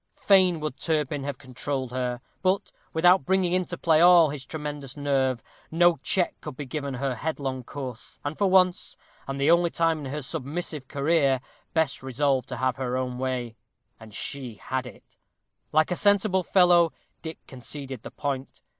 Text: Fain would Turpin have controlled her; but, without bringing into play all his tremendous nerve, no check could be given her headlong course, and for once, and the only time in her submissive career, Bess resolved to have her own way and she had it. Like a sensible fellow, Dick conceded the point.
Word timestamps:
Fain 0.15 0.59
would 0.61 0.79
Turpin 0.79 1.23
have 1.25 1.37
controlled 1.37 1.91
her; 1.91 2.21
but, 2.41 2.71
without 2.91 3.23
bringing 3.23 3.53
into 3.53 3.77
play 3.77 4.01
all 4.01 4.31
his 4.31 4.47
tremendous 4.47 4.97
nerve, 4.97 5.43
no 5.69 5.97
check 5.97 6.33
could 6.41 6.57
be 6.57 6.65
given 6.65 6.95
her 6.95 7.13
headlong 7.13 7.63
course, 7.63 8.19
and 8.25 8.35
for 8.35 8.47
once, 8.49 8.97
and 9.27 9.39
the 9.39 9.51
only 9.51 9.69
time 9.69 9.99
in 9.99 10.11
her 10.11 10.23
submissive 10.23 10.87
career, 10.87 11.39
Bess 11.75 12.01
resolved 12.01 12.49
to 12.49 12.57
have 12.57 12.77
her 12.77 12.97
own 12.97 13.19
way 13.19 13.55
and 13.99 14.11
she 14.11 14.55
had 14.55 14.87
it. 14.87 15.17
Like 15.71 15.91
a 15.91 15.95
sensible 15.95 16.41
fellow, 16.41 16.93
Dick 17.21 17.37
conceded 17.45 18.01
the 18.01 18.09
point. 18.09 18.63